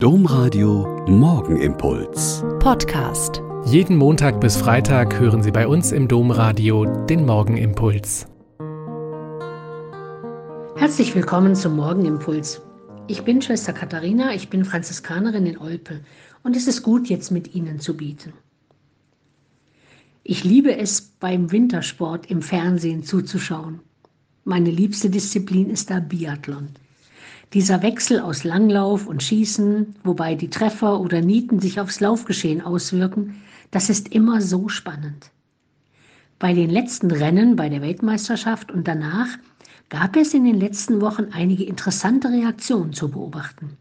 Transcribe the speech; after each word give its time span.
Domradio 0.00 1.04
Morgenimpuls. 1.08 2.44
Podcast. 2.60 3.42
Jeden 3.64 3.96
Montag 3.96 4.40
bis 4.40 4.56
Freitag 4.56 5.18
hören 5.18 5.42
Sie 5.42 5.50
bei 5.50 5.66
uns 5.66 5.90
im 5.90 6.06
Domradio 6.06 6.84
den 7.06 7.26
Morgenimpuls. 7.26 8.28
Herzlich 10.76 11.12
willkommen 11.16 11.56
zum 11.56 11.74
Morgenimpuls. 11.74 12.62
Ich 13.08 13.24
bin 13.24 13.42
Schwester 13.42 13.72
Katharina, 13.72 14.32
ich 14.32 14.48
bin 14.48 14.64
Franziskanerin 14.64 15.46
in 15.46 15.58
Olpe 15.58 16.04
und 16.44 16.54
es 16.54 16.68
ist 16.68 16.84
gut, 16.84 17.08
jetzt 17.08 17.32
mit 17.32 17.56
Ihnen 17.56 17.80
zu 17.80 17.96
bieten. 17.96 18.34
Ich 20.22 20.44
liebe 20.44 20.76
es, 20.76 21.00
beim 21.00 21.50
Wintersport 21.50 22.30
im 22.30 22.40
Fernsehen 22.40 23.02
zuzuschauen. 23.02 23.80
Meine 24.44 24.70
liebste 24.70 25.10
Disziplin 25.10 25.68
ist 25.68 25.90
der 25.90 26.00
Biathlon. 26.00 26.68
Dieser 27.54 27.82
Wechsel 27.82 28.20
aus 28.20 28.44
Langlauf 28.44 29.06
und 29.06 29.22
Schießen, 29.22 29.94
wobei 30.04 30.34
die 30.34 30.50
Treffer 30.50 31.00
oder 31.00 31.22
Nieten 31.22 31.60
sich 31.60 31.80
aufs 31.80 32.00
Laufgeschehen 32.00 32.60
auswirken, 32.60 33.40
das 33.70 33.88
ist 33.88 34.08
immer 34.08 34.42
so 34.42 34.68
spannend. 34.68 35.30
Bei 36.38 36.52
den 36.52 36.68
letzten 36.68 37.10
Rennen 37.10 37.56
bei 37.56 37.70
der 37.70 37.80
Weltmeisterschaft 37.80 38.70
und 38.70 38.86
danach 38.86 39.28
gab 39.88 40.16
es 40.16 40.34
in 40.34 40.44
den 40.44 40.60
letzten 40.60 41.00
Wochen 41.00 41.28
einige 41.32 41.64
interessante 41.64 42.28
Reaktionen 42.28 42.92
zu 42.92 43.10
beobachten. 43.10 43.78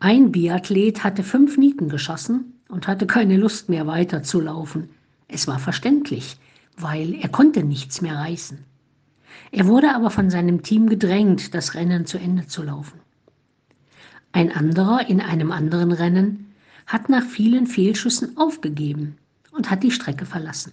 Ein 0.00 0.32
Biathlet 0.32 1.04
hatte 1.04 1.22
fünf 1.22 1.58
Nieten 1.58 1.90
geschossen 1.90 2.54
und 2.68 2.88
hatte 2.88 3.06
keine 3.06 3.36
Lust 3.36 3.68
mehr 3.68 3.86
weiterzulaufen. 3.86 4.88
Es 5.28 5.46
war 5.46 5.58
verständlich, 5.58 6.38
weil 6.78 7.14
er 7.14 7.28
konnte 7.28 7.62
nichts 7.62 8.00
mehr 8.00 8.16
reißen. 8.16 8.58
Er 9.50 9.66
wurde 9.66 9.94
aber 9.94 10.10
von 10.10 10.30
seinem 10.30 10.62
Team 10.62 10.88
gedrängt, 10.88 11.54
das 11.54 11.74
Rennen 11.74 12.06
zu 12.06 12.18
Ende 12.18 12.46
zu 12.46 12.62
laufen. 12.62 13.00
Ein 14.32 14.50
anderer 14.50 15.08
in 15.08 15.20
einem 15.20 15.52
anderen 15.52 15.92
Rennen 15.92 16.52
hat 16.86 17.08
nach 17.08 17.24
vielen 17.24 17.66
Fehlschüssen 17.66 18.36
aufgegeben 18.36 19.16
und 19.52 19.70
hat 19.70 19.82
die 19.82 19.92
Strecke 19.92 20.26
verlassen. 20.26 20.72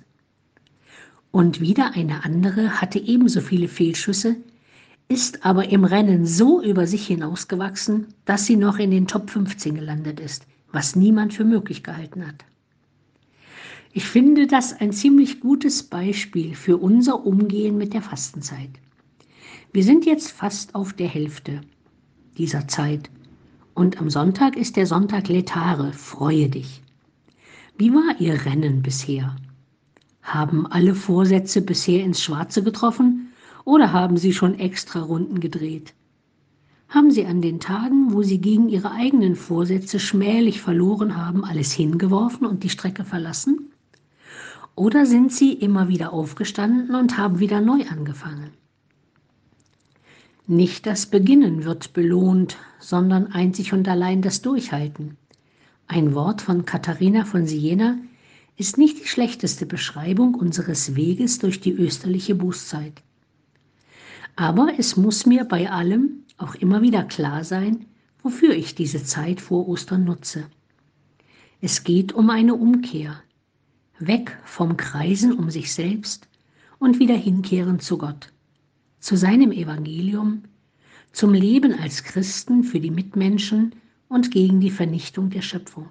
Und 1.31 1.61
wieder 1.61 1.93
eine 1.93 2.25
andere 2.25 2.81
hatte 2.81 2.99
ebenso 2.99 3.39
viele 3.39 3.67
Fehlschüsse, 3.67 4.35
ist 5.07 5.45
aber 5.45 5.69
im 5.69 5.83
Rennen 5.83 6.25
so 6.25 6.61
über 6.61 6.87
sich 6.87 7.07
hinausgewachsen, 7.07 8.07
dass 8.25 8.45
sie 8.45 8.55
noch 8.55 8.79
in 8.79 8.91
den 8.91 9.07
Top 9.07 9.29
15 9.29 9.75
gelandet 9.75 10.19
ist, 10.19 10.45
was 10.71 10.95
niemand 10.95 11.33
für 11.33 11.45
möglich 11.45 11.83
gehalten 11.83 12.25
hat. 12.25 12.45
Ich 13.93 14.05
finde 14.05 14.47
das 14.47 14.71
ein 14.79 14.93
ziemlich 14.93 15.41
gutes 15.41 15.83
Beispiel 15.83 16.55
für 16.55 16.77
unser 16.77 17.25
Umgehen 17.25 17.77
mit 17.77 17.93
der 17.93 18.01
Fastenzeit. 18.01 18.69
Wir 19.73 19.83
sind 19.83 20.05
jetzt 20.05 20.31
fast 20.31 20.75
auf 20.75 20.93
der 20.93 21.09
Hälfte 21.09 21.59
dieser 22.37 22.69
Zeit 22.69 23.09
und 23.73 23.99
am 23.99 24.09
Sonntag 24.09 24.55
ist 24.55 24.77
der 24.77 24.85
Sonntag 24.85 25.27
Letare, 25.27 25.91
freue 25.91 26.47
dich. 26.47 26.81
Wie 27.77 27.91
war 27.91 28.15
Ihr 28.19 28.45
Rennen 28.45 28.81
bisher? 28.81 29.35
Haben 30.21 30.67
alle 30.67 30.95
Vorsätze 30.95 31.61
bisher 31.61 32.05
ins 32.05 32.23
Schwarze 32.23 32.63
getroffen 32.63 33.33
oder 33.65 33.91
haben 33.91 34.15
Sie 34.15 34.31
schon 34.31 34.57
extra 34.57 35.01
Runden 35.01 35.41
gedreht? 35.41 35.93
Haben 36.87 37.11
Sie 37.11 37.25
an 37.25 37.41
den 37.41 37.59
Tagen, 37.59 38.13
wo 38.13 38.23
Sie 38.23 38.39
gegen 38.39 38.69
Ihre 38.69 38.91
eigenen 38.91 39.35
Vorsätze 39.35 39.99
schmählich 39.99 40.61
verloren 40.61 41.17
haben, 41.17 41.43
alles 41.43 41.73
hingeworfen 41.73 42.47
und 42.47 42.63
die 42.63 42.69
Strecke 42.69 43.03
verlassen? 43.03 43.70
Oder 44.75 45.05
sind 45.05 45.33
sie 45.33 45.53
immer 45.53 45.89
wieder 45.89 46.13
aufgestanden 46.13 46.95
und 46.95 47.17
haben 47.17 47.39
wieder 47.39 47.61
neu 47.61 47.83
angefangen? 47.89 48.51
Nicht 50.47 50.85
das 50.85 51.05
Beginnen 51.05 51.65
wird 51.65 51.93
belohnt, 51.93 52.57
sondern 52.79 53.27
einzig 53.27 53.73
und 53.73 53.87
allein 53.87 54.21
das 54.21 54.41
Durchhalten. 54.41 55.17
Ein 55.87 56.15
Wort 56.15 56.41
von 56.41 56.65
Katharina 56.65 57.25
von 57.25 57.45
Siena 57.45 57.97
ist 58.57 58.77
nicht 58.77 58.99
die 58.99 59.07
schlechteste 59.07 59.65
Beschreibung 59.65 60.35
unseres 60.35 60.95
Weges 60.95 61.39
durch 61.39 61.61
die 61.61 61.73
österliche 61.73 62.35
Bußzeit. 62.35 63.01
Aber 64.35 64.73
es 64.77 64.97
muss 64.97 65.25
mir 65.25 65.45
bei 65.45 65.69
allem 65.69 66.23
auch 66.37 66.55
immer 66.55 66.81
wieder 66.81 67.03
klar 67.03 67.43
sein, 67.43 67.85
wofür 68.23 68.53
ich 68.53 68.75
diese 68.75 69.03
Zeit 69.03 69.41
vor 69.41 69.67
Ostern 69.67 70.05
nutze. 70.05 70.45
Es 71.59 71.83
geht 71.83 72.13
um 72.13 72.29
eine 72.29 72.55
Umkehr, 72.55 73.21
weg 74.07 74.37
vom 74.43 74.77
Kreisen 74.77 75.33
um 75.33 75.49
sich 75.49 75.73
selbst 75.73 76.27
und 76.79 76.99
wieder 76.99 77.15
hinkehren 77.15 77.79
zu 77.79 77.97
Gott, 77.97 78.31
zu 78.99 79.15
seinem 79.15 79.51
Evangelium, 79.51 80.43
zum 81.11 81.33
Leben 81.33 81.73
als 81.73 82.03
Christen 82.03 82.63
für 82.63 82.79
die 82.79 82.91
Mitmenschen 82.91 83.75
und 84.07 84.31
gegen 84.31 84.59
die 84.59 84.71
Vernichtung 84.71 85.29
der 85.29 85.41
Schöpfung. 85.41 85.89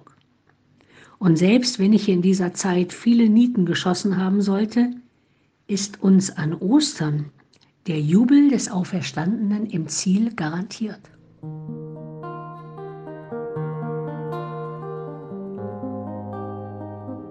Und 1.19 1.37
selbst 1.37 1.77
wenn 1.77 1.93
ich 1.93 2.09
in 2.09 2.21
dieser 2.21 2.53
Zeit 2.53 2.93
viele 2.93 3.29
Nieten 3.29 3.65
geschossen 3.65 4.17
haben 4.17 4.41
sollte, 4.41 4.91
ist 5.67 6.01
uns 6.01 6.31
an 6.31 6.53
Ostern 6.53 7.29
der 7.87 7.99
Jubel 7.99 8.49
des 8.49 8.69
Auferstandenen 8.69 9.67
im 9.67 9.87
Ziel 9.87 10.33
garantiert. 10.33 11.01